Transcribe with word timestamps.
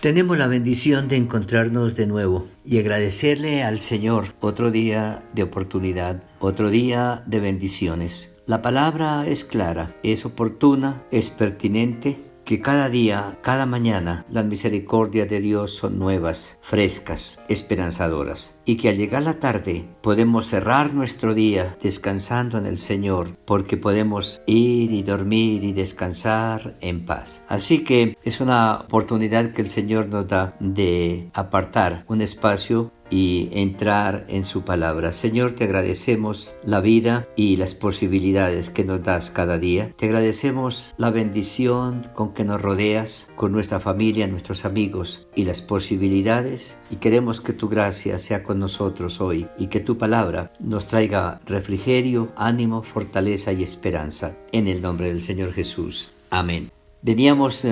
Tenemos 0.00 0.36
la 0.36 0.46
bendición 0.46 1.08
de 1.08 1.16
encontrarnos 1.16 1.96
de 1.96 2.06
nuevo 2.06 2.46
y 2.66 2.78
agradecerle 2.78 3.62
al 3.62 3.80
Señor 3.80 4.34
otro 4.40 4.70
día 4.70 5.22
de 5.32 5.42
oportunidad, 5.42 6.22
otro 6.38 6.68
día 6.68 7.22
de 7.26 7.40
bendiciones. 7.40 8.34
La 8.46 8.60
palabra 8.60 9.26
es 9.26 9.44
clara, 9.44 9.96
es 10.02 10.26
oportuna, 10.26 11.02
es 11.10 11.30
pertinente 11.30 12.25
que 12.46 12.62
cada 12.62 12.88
día, 12.88 13.38
cada 13.42 13.66
mañana, 13.66 14.24
las 14.30 14.44
misericordias 14.44 15.28
de 15.28 15.40
Dios 15.40 15.74
son 15.74 15.98
nuevas, 15.98 16.60
frescas, 16.62 17.40
esperanzadoras, 17.48 18.62
y 18.64 18.76
que 18.76 18.88
al 18.88 18.96
llegar 18.96 19.24
la 19.24 19.40
tarde 19.40 19.84
podemos 20.00 20.46
cerrar 20.46 20.94
nuestro 20.94 21.34
día 21.34 21.76
descansando 21.82 22.56
en 22.56 22.66
el 22.66 22.78
Señor, 22.78 23.36
porque 23.44 23.76
podemos 23.76 24.40
ir 24.46 24.92
y 24.92 25.02
dormir 25.02 25.64
y 25.64 25.72
descansar 25.72 26.76
en 26.80 27.04
paz. 27.04 27.44
Así 27.48 27.82
que 27.82 28.16
es 28.22 28.40
una 28.40 28.76
oportunidad 28.76 29.52
que 29.52 29.62
el 29.62 29.68
Señor 29.68 30.06
nos 30.06 30.28
da 30.28 30.56
de 30.60 31.28
apartar 31.34 32.04
un 32.06 32.20
espacio 32.20 32.92
y 33.10 33.48
entrar 33.52 34.24
en 34.28 34.44
su 34.44 34.62
palabra. 34.62 35.12
Señor, 35.12 35.52
te 35.52 35.64
agradecemos 35.64 36.54
la 36.64 36.80
vida 36.80 37.28
y 37.36 37.56
las 37.56 37.74
posibilidades 37.74 38.70
que 38.70 38.84
nos 38.84 39.02
das 39.02 39.30
cada 39.30 39.58
día. 39.58 39.92
Te 39.96 40.06
agradecemos 40.06 40.94
la 40.96 41.10
bendición 41.10 42.08
con 42.14 42.32
que 42.32 42.44
nos 42.44 42.60
rodeas, 42.60 43.30
con 43.36 43.52
nuestra 43.52 43.80
familia, 43.80 44.26
nuestros 44.26 44.64
amigos 44.64 45.26
y 45.34 45.44
las 45.44 45.62
posibilidades. 45.62 46.76
Y 46.90 46.96
queremos 46.96 47.40
que 47.40 47.52
tu 47.52 47.68
gracia 47.68 48.18
sea 48.18 48.42
con 48.42 48.58
nosotros 48.58 49.20
hoy 49.20 49.48
y 49.58 49.68
que 49.68 49.80
tu 49.80 49.98
palabra 49.98 50.52
nos 50.60 50.86
traiga 50.86 51.40
refrigerio, 51.46 52.32
ánimo, 52.36 52.82
fortaleza 52.82 53.52
y 53.52 53.62
esperanza. 53.62 54.36
En 54.52 54.68
el 54.68 54.82
nombre 54.82 55.08
del 55.08 55.22
Señor 55.22 55.52
Jesús. 55.52 56.08
Amén. 56.30 56.75
Veníamos 57.06 57.64
eh, 57.64 57.70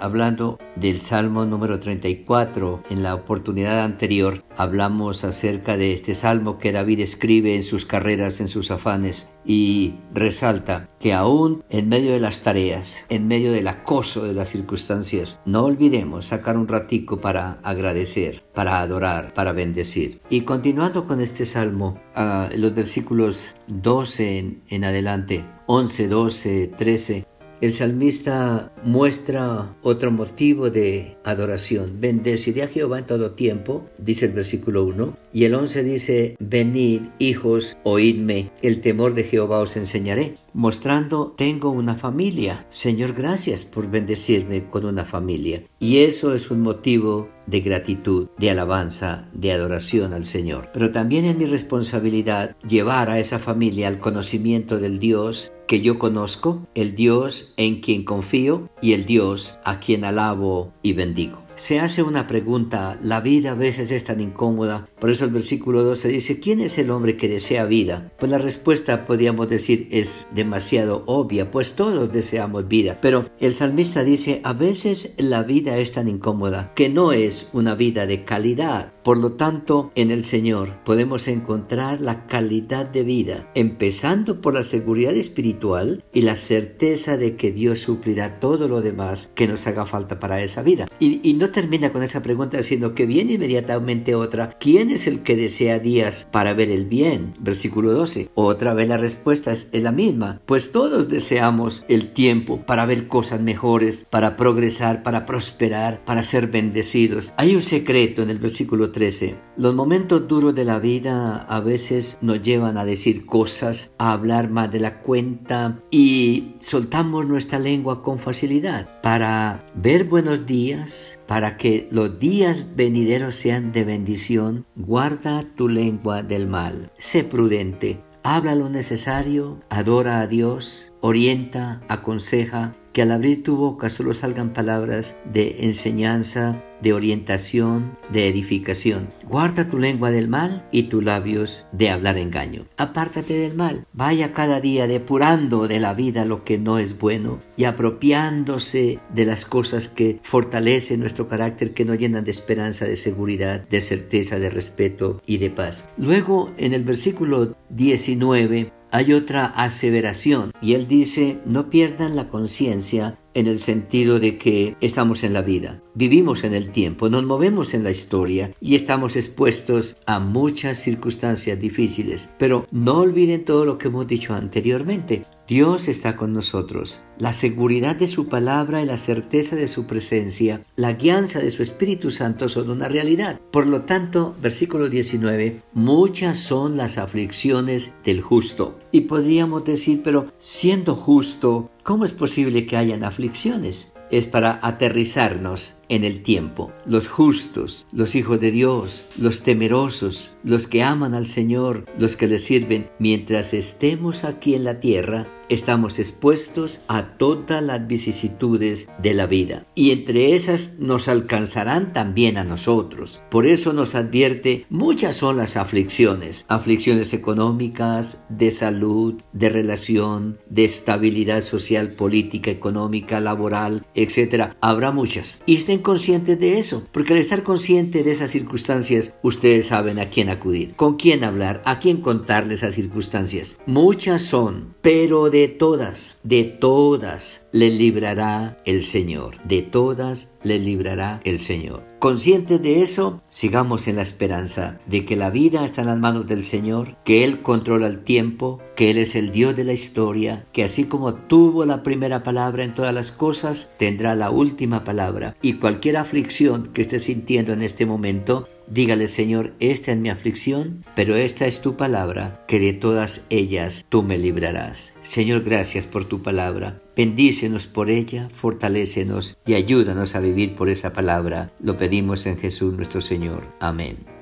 hablando 0.00 0.58
del 0.74 1.00
Salmo 1.00 1.44
número 1.44 1.78
34. 1.78 2.82
En 2.90 3.04
la 3.04 3.14
oportunidad 3.14 3.84
anterior 3.84 4.42
hablamos 4.56 5.22
acerca 5.22 5.76
de 5.76 5.92
este 5.92 6.14
salmo 6.14 6.58
que 6.58 6.72
David 6.72 6.98
escribe 6.98 7.54
en 7.54 7.62
sus 7.62 7.86
carreras, 7.86 8.40
en 8.40 8.48
sus 8.48 8.72
afanes, 8.72 9.30
y 9.44 9.94
resalta 10.12 10.88
que 10.98 11.12
aún 11.12 11.62
en 11.70 11.88
medio 11.88 12.12
de 12.12 12.18
las 12.18 12.42
tareas, 12.42 13.04
en 13.08 13.28
medio 13.28 13.52
del 13.52 13.68
acoso 13.68 14.24
de 14.24 14.34
las 14.34 14.48
circunstancias, 14.48 15.40
no 15.44 15.64
olvidemos 15.64 16.26
sacar 16.26 16.56
un 16.56 16.66
ratico 16.66 17.20
para 17.20 17.60
agradecer, 17.62 18.42
para 18.52 18.80
adorar, 18.80 19.32
para 19.32 19.52
bendecir. 19.52 20.20
Y 20.28 20.42
continuando 20.42 21.06
con 21.06 21.20
este 21.20 21.44
salmo, 21.44 22.00
uh, 22.16 22.56
los 22.56 22.74
versículos 22.74 23.54
12 23.68 24.60
en, 24.68 24.84
adelante, 24.84 25.44
11, 25.66 26.08
12, 26.08 26.72
13, 26.76 27.26
el 27.62 27.72
salmista 27.72 28.72
muestra 28.82 29.76
otro 29.82 30.10
motivo 30.10 30.68
de 30.68 31.16
adoración. 31.22 32.00
Bendeciré 32.00 32.64
a 32.64 32.68
Jehová 32.68 32.98
en 32.98 33.06
todo 33.06 33.30
tiempo, 33.30 33.84
dice 33.98 34.26
el 34.26 34.32
versículo 34.32 34.84
1. 34.84 35.16
Y 35.32 35.44
el 35.44 35.54
11 35.54 35.84
dice, 35.84 36.36
venid, 36.40 37.02
hijos, 37.20 37.76
oídme, 37.84 38.50
el 38.62 38.80
temor 38.80 39.14
de 39.14 39.22
Jehová 39.22 39.60
os 39.60 39.76
enseñaré. 39.76 40.34
Mostrando, 40.52 41.34
tengo 41.38 41.70
una 41.70 41.94
familia. 41.94 42.66
Señor, 42.68 43.14
gracias 43.14 43.64
por 43.64 43.88
bendecirme 43.88 44.64
con 44.68 44.84
una 44.84 45.04
familia. 45.04 45.62
Y 45.78 45.98
eso 45.98 46.34
es 46.34 46.50
un 46.50 46.62
motivo 46.62 47.28
de 47.46 47.60
gratitud, 47.60 48.28
de 48.38 48.50
alabanza, 48.50 49.28
de 49.32 49.52
adoración 49.52 50.12
al 50.12 50.24
Señor. 50.24 50.68
Pero 50.72 50.90
también 50.90 51.24
es 51.24 51.36
mi 51.36 51.46
responsabilidad 51.46 52.56
llevar 52.68 53.08
a 53.08 53.18
esa 53.18 53.38
familia 53.38 53.88
al 53.88 54.00
conocimiento 54.00 54.78
del 54.78 54.98
Dios 54.98 55.52
que 55.72 55.80
yo 55.80 55.98
conozco, 55.98 56.66
el 56.74 56.94
Dios 56.94 57.54
en 57.56 57.80
quien 57.80 58.04
confío 58.04 58.68
y 58.82 58.92
el 58.92 59.06
Dios 59.06 59.58
a 59.64 59.80
quien 59.80 60.04
alabo 60.04 60.70
y 60.82 60.92
bendigo 60.92 61.38
se 61.62 61.78
hace 61.78 62.02
una 62.02 62.26
pregunta, 62.26 62.98
la 63.04 63.20
vida 63.20 63.52
a 63.52 63.54
veces 63.54 63.92
es 63.92 64.02
tan 64.02 64.18
incómoda, 64.18 64.88
por 64.98 65.10
eso 65.10 65.24
el 65.24 65.30
versículo 65.30 65.84
12 65.84 66.08
dice, 66.08 66.40
¿quién 66.40 66.58
es 66.58 66.76
el 66.76 66.90
hombre 66.90 67.16
que 67.16 67.28
desea 67.28 67.66
vida? 67.66 68.10
Pues 68.18 68.32
la 68.32 68.38
respuesta 68.38 69.04
podríamos 69.04 69.48
decir 69.48 69.86
es 69.92 70.26
demasiado 70.34 71.04
obvia, 71.06 71.52
pues 71.52 71.74
todos 71.74 72.10
deseamos 72.10 72.66
vida, 72.66 72.98
pero 73.00 73.30
el 73.38 73.54
salmista 73.54 74.02
dice, 74.02 74.40
a 74.42 74.54
veces 74.54 75.14
la 75.18 75.44
vida 75.44 75.78
es 75.78 75.92
tan 75.92 76.08
incómoda 76.08 76.72
que 76.74 76.88
no 76.88 77.12
es 77.12 77.48
una 77.52 77.76
vida 77.76 78.06
de 78.06 78.24
calidad, 78.24 78.92
por 79.02 79.18
lo 79.18 79.32
tanto, 79.32 79.90
en 79.96 80.12
el 80.12 80.22
Señor 80.22 80.82
podemos 80.84 81.26
encontrar 81.26 82.00
la 82.00 82.26
calidad 82.26 82.86
de 82.86 83.02
vida, 83.02 83.50
empezando 83.54 84.40
por 84.40 84.54
la 84.54 84.62
seguridad 84.62 85.14
espiritual 85.14 86.04
y 86.12 86.22
la 86.22 86.36
certeza 86.36 87.16
de 87.16 87.34
que 87.34 87.50
Dios 87.50 87.80
suplirá 87.80 88.38
todo 88.38 88.68
lo 88.68 88.80
demás 88.80 89.32
que 89.34 89.48
nos 89.48 89.66
haga 89.66 89.86
falta 89.86 90.20
para 90.20 90.40
esa 90.40 90.62
vida. 90.62 90.86
Y, 91.00 91.20
y 91.28 91.34
no 91.34 91.50
termina 91.52 91.92
con 91.92 92.02
esa 92.02 92.22
pregunta, 92.22 92.62
sino 92.62 92.94
que 92.94 93.06
viene 93.06 93.34
inmediatamente 93.34 94.14
otra. 94.14 94.56
¿Quién 94.58 94.90
es 94.90 95.06
el 95.06 95.22
que 95.22 95.36
desea 95.36 95.78
días 95.78 96.28
para 96.32 96.54
ver 96.54 96.70
el 96.70 96.86
bien? 96.86 97.34
Versículo 97.38 97.92
12. 97.92 98.30
Otra 98.34 98.74
vez 98.74 98.88
la 98.88 98.96
respuesta 98.96 99.52
es 99.52 99.70
la 99.72 99.92
misma, 99.92 100.40
pues 100.46 100.72
todos 100.72 101.08
deseamos 101.08 101.84
el 101.88 102.12
tiempo 102.12 102.64
para 102.66 102.86
ver 102.86 103.08
cosas 103.08 103.40
mejores, 103.40 104.06
para 104.10 104.36
progresar, 104.36 105.02
para 105.02 105.26
prosperar, 105.26 106.04
para 106.04 106.22
ser 106.22 106.48
bendecidos. 106.48 107.34
Hay 107.36 107.54
un 107.54 107.62
secreto 107.62 108.22
en 108.22 108.30
el 108.30 108.38
versículo 108.38 108.90
13. 108.90 109.36
Los 109.56 109.74
momentos 109.74 110.26
duros 110.26 110.54
de 110.54 110.64
la 110.64 110.78
vida 110.78 111.36
a 111.36 111.60
veces 111.60 112.18
nos 112.20 112.42
llevan 112.42 112.78
a 112.78 112.84
decir 112.84 113.26
cosas, 113.26 113.92
a 113.98 114.12
hablar 114.12 114.50
más 114.50 114.70
de 114.72 114.80
la 114.80 115.00
cuenta 115.00 115.82
y 115.90 116.56
soltamos 116.60 117.26
nuestra 117.26 117.58
lengua 117.58 118.02
con 118.02 118.18
facilidad 118.18 119.00
para 119.02 119.64
ver 119.74 120.04
buenos 120.04 120.46
días, 120.46 121.18
para 121.32 121.56
que 121.56 121.88
los 121.90 122.18
días 122.18 122.76
venideros 122.76 123.36
sean 123.36 123.72
de 123.72 123.84
bendición, 123.84 124.66
guarda 124.76 125.42
tu 125.56 125.66
lengua 125.66 126.22
del 126.22 126.46
mal. 126.46 126.92
Sé 126.98 127.24
prudente, 127.24 128.00
habla 128.22 128.54
lo 128.54 128.68
necesario, 128.68 129.58
adora 129.70 130.20
a 130.20 130.26
Dios, 130.26 130.92
orienta, 131.00 131.80
aconseja, 131.88 132.76
que 132.92 133.00
al 133.00 133.12
abrir 133.12 133.42
tu 133.42 133.56
boca 133.56 133.88
solo 133.88 134.12
salgan 134.12 134.52
palabras 134.52 135.16
de 135.24 135.64
enseñanza, 135.64 136.62
de 136.82 136.92
orientación, 136.92 137.96
de 138.12 138.28
edificación. 138.28 139.08
Guarda 139.28 139.68
tu 139.68 139.78
lengua 139.78 140.10
del 140.10 140.28
mal 140.28 140.66
y 140.72 140.84
tus 140.84 141.02
labios 141.02 141.66
de 141.72 141.90
hablar 141.90 142.18
engaño. 142.18 142.66
Apártate 142.76 143.34
del 143.34 143.54
mal. 143.54 143.86
Vaya 143.92 144.32
cada 144.32 144.60
día 144.60 144.86
depurando 144.86 145.68
de 145.68 145.80
la 145.80 145.94
vida 145.94 146.24
lo 146.24 146.44
que 146.44 146.58
no 146.58 146.78
es 146.78 146.98
bueno 146.98 147.38
y 147.56 147.64
apropiándose 147.64 148.98
de 149.14 149.24
las 149.24 149.44
cosas 149.44 149.88
que 149.88 150.20
fortalecen 150.22 151.00
nuestro 151.00 151.28
carácter, 151.28 151.74
que 151.74 151.84
nos 151.84 151.98
llenan 151.98 152.24
de 152.24 152.30
esperanza, 152.30 152.84
de 152.84 152.96
seguridad, 152.96 153.66
de 153.68 153.80
certeza, 153.80 154.38
de 154.38 154.50
respeto 154.50 155.22
y 155.26 155.38
de 155.38 155.50
paz. 155.50 155.88
Luego 155.96 156.52
en 156.56 156.74
el 156.74 156.82
versículo 156.82 157.56
19 157.70 158.72
hay 158.92 159.14
otra 159.14 159.46
aseveración 159.46 160.52
y 160.60 160.74
él 160.74 160.86
dice, 160.86 161.40
no 161.46 161.70
pierdan 161.70 162.14
la 162.14 162.28
conciencia 162.28 163.18
en 163.34 163.46
el 163.46 163.58
sentido 163.58 164.20
de 164.20 164.36
que 164.36 164.76
estamos 164.82 165.24
en 165.24 165.32
la 165.32 165.40
vida, 165.40 165.80
vivimos 165.94 166.44
en 166.44 166.52
el 166.52 166.70
tiempo, 166.70 167.08
nos 167.08 167.24
movemos 167.24 167.72
en 167.72 167.84
la 167.84 167.90
historia 167.90 168.52
y 168.60 168.74
estamos 168.74 169.16
expuestos 169.16 169.96
a 170.04 170.20
muchas 170.20 170.78
circunstancias 170.78 171.58
difíciles. 171.58 172.30
Pero 172.38 172.66
no 172.70 172.98
olviden 172.98 173.46
todo 173.46 173.64
lo 173.64 173.78
que 173.78 173.88
hemos 173.88 174.06
dicho 174.06 174.34
anteriormente. 174.34 175.24
Dios 175.48 175.88
está 175.88 176.16
con 176.16 176.32
nosotros. 176.32 177.04
La 177.18 177.32
seguridad 177.32 177.96
de 177.96 178.08
su 178.08 178.28
palabra 178.28 178.82
y 178.82 178.86
la 178.86 178.96
certeza 178.96 179.56
de 179.56 179.68
su 179.68 179.86
presencia, 179.86 180.62
la 180.76 180.92
guianza 180.92 181.40
de 181.40 181.50
su 181.50 181.62
Espíritu 181.62 182.10
Santo 182.10 182.48
son 182.48 182.70
una 182.70 182.88
realidad. 182.88 183.40
Por 183.50 183.66
lo 183.66 183.82
tanto, 183.82 184.34
versículo 184.40 184.88
19, 184.88 185.62
muchas 185.72 186.38
son 186.38 186.76
las 186.76 186.98
aflicciones 186.98 187.96
del 188.04 188.20
justo. 188.20 188.78
Y 188.92 189.02
podríamos 189.02 189.64
decir, 189.64 190.02
pero 190.02 190.28
siendo 190.38 190.94
justo, 190.94 191.70
¿Cómo 191.82 192.04
es 192.04 192.12
posible 192.12 192.64
que 192.64 192.76
hayan 192.76 193.02
aflicciones? 193.02 193.92
Es 194.12 194.28
para 194.28 194.60
aterrizarnos 194.62 195.82
en 195.88 196.04
el 196.04 196.22
tiempo. 196.22 196.70
Los 196.86 197.08
justos, 197.08 197.86
los 197.92 198.14
hijos 198.14 198.38
de 198.38 198.52
Dios, 198.52 199.06
los 199.18 199.42
temerosos, 199.42 200.36
los 200.44 200.68
que 200.68 200.82
aman 200.82 201.14
al 201.14 201.26
Señor, 201.26 201.86
los 201.98 202.14
que 202.14 202.28
le 202.28 202.38
sirven, 202.38 202.90
mientras 203.00 203.54
estemos 203.54 204.22
aquí 204.22 204.54
en 204.54 204.64
la 204.64 204.80
tierra, 204.80 205.26
estamos 205.52 205.98
expuestos 205.98 206.82
a 206.88 207.16
todas 207.18 207.62
las 207.62 207.86
vicisitudes 207.86 208.88
de 209.02 209.14
la 209.14 209.26
vida. 209.26 209.66
Y 209.74 209.90
entre 209.90 210.34
esas 210.34 210.78
nos 210.78 211.08
alcanzarán 211.08 211.92
también 211.92 212.36
a 212.36 212.44
nosotros. 212.44 213.20
Por 213.30 213.46
eso 213.46 213.72
nos 213.72 213.94
advierte, 213.94 214.66
muchas 214.70 215.16
son 215.16 215.36
las 215.36 215.56
aflicciones. 215.56 216.44
Aflicciones 216.48 217.12
económicas, 217.12 218.24
de 218.28 218.50
salud, 218.50 219.22
de 219.32 219.48
relación, 219.48 220.38
de 220.48 220.64
estabilidad 220.64 221.42
social, 221.42 221.92
política, 221.92 222.50
económica, 222.50 223.20
laboral, 223.20 223.86
etc. 223.94 224.54
Habrá 224.60 224.92
muchas. 224.92 225.42
Y 225.46 225.56
estén 225.56 225.80
conscientes 225.80 226.38
de 226.38 226.58
eso. 226.58 226.86
Porque 226.92 227.12
al 227.12 227.18
estar 227.18 227.42
consciente 227.42 228.02
de 228.02 228.12
esas 228.12 228.30
circunstancias, 228.30 229.14
ustedes 229.22 229.66
saben 229.66 229.98
a 229.98 230.10
quién 230.10 230.28
acudir, 230.28 230.74
con 230.74 230.96
quién 230.96 231.24
hablar, 231.24 231.62
a 231.64 231.78
quién 231.78 232.00
contarles 232.00 232.62
esas 232.62 232.74
circunstancias. 232.74 233.58
Muchas 233.66 234.22
son, 234.22 234.74
pero 234.82 235.30
de 235.42 235.48
todas, 235.48 236.20
de 236.22 236.44
todas 236.44 237.48
le 237.50 237.68
librará 237.70 238.58
el 238.64 238.80
Señor. 238.80 239.42
De 239.42 239.62
todas 239.62 240.38
le 240.44 240.60
librará 240.60 241.20
el 241.24 241.40
Señor. 241.40 241.82
Conscientes 241.98 242.62
de 242.62 242.82
eso, 242.82 243.22
sigamos 243.28 243.88
en 243.88 243.96
la 243.96 244.02
esperanza 244.02 244.78
de 244.86 245.04
que 245.04 245.16
la 245.16 245.30
vida 245.30 245.64
está 245.64 245.80
en 245.80 245.88
las 245.88 245.98
manos 245.98 246.28
del 246.28 246.44
Señor, 246.44 246.96
que 247.04 247.24
Él 247.24 247.42
controla 247.42 247.88
el 247.88 248.04
tiempo, 248.04 248.60
que 248.76 248.92
Él 248.92 248.98
es 248.98 249.16
el 249.16 249.32
Dios 249.32 249.56
de 249.56 249.64
la 249.64 249.72
historia, 249.72 250.46
que 250.52 250.62
así 250.62 250.84
como 250.84 251.14
tuvo 251.14 251.64
la 251.64 251.82
primera 251.82 252.22
palabra 252.22 252.62
en 252.62 252.74
todas 252.74 252.94
las 252.94 253.10
cosas, 253.10 253.72
tendrá 253.78 254.14
la 254.14 254.30
última 254.30 254.84
palabra. 254.84 255.36
Y 255.42 255.54
cualquier 255.54 255.96
aflicción 255.96 256.70
que 256.72 256.82
esté 256.82 257.00
sintiendo 257.00 257.52
en 257.52 257.62
este 257.62 257.84
momento, 257.84 258.48
Dígale, 258.66 259.08
Señor, 259.08 259.52
esta 259.60 259.92
es 259.92 259.98
mi 259.98 260.10
aflicción, 260.10 260.84
pero 260.94 261.16
esta 261.16 261.46
es 261.46 261.60
tu 261.60 261.76
palabra, 261.76 262.44
que 262.48 262.58
de 262.58 262.72
todas 262.72 263.26
ellas 263.30 263.84
tú 263.88 264.02
me 264.02 264.18
librarás. 264.18 264.94
Señor, 265.00 265.42
gracias 265.42 265.86
por 265.86 266.04
tu 266.04 266.22
palabra. 266.22 266.80
Bendícenos 266.96 267.66
por 267.66 267.90
ella, 267.90 268.28
fortalécenos 268.34 269.38
y 269.46 269.54
ayúdanos 269.54 270.14
a 270.14 270.20
vivir 270.20 270.54
por 270.54 270.68
esa 270.68 270.92
palabra. 270.92 271.52
Lo 271.60 271.76
pedimos 271.76 272.26
en 272.26 272.38
Jesús 272.38 272.74
nuestro 272.74 273.00
Señor. 273.00 273.46
Amén. 273.60 274.21